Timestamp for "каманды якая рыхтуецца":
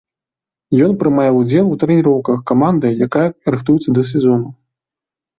2.51-3.89